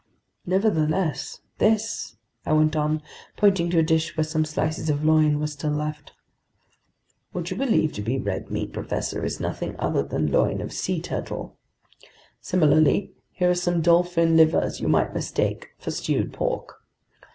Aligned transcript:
"Nevertheless, 0.47 1.41
this...," 1.59 2.15
I 2.47 2.53
went 2.53 2.75
on, 2.75 3.03
pointing 3.37 3.69
to 3.69 3.77
a 3.77 3.83
dish 3.83 4.17
where 4.17 4.23
some 4.23 4.45
slices 4.45 4.89
of 4.89 5.05
loin 5.05 5.39
were 5.39 5.45
still 5.45 5.69
left. 5.69 6.13
"What 7.33 7.51
you 7.51 7.55
believe 7.55 7.93
to 7.93 8.01
be 8.01 8.17
red 8.17 8.49
meat, 8.49 8.73
professor, 8.73 9.23
is 9.23 9.39
nothing 9.39 9.75
other 9.77 10.01
than 10.01 10.31
loin 10.31 10.59
of 10.59 10.73
sea 10.73 10.99
turtle. 11.01 11.55
Similarly, 12.39 13.11
here 13.31 13.51
are 13.51 13.53
some 13.53 13.81
dolphin 13.83 14.35
livers 14.35 14.81
you 14.81 14.87
might 14.87 15.13
mistake 15.13 15.69
for 15.77 15.91
stewed 15.91 16.33
pork. 16.33 16.81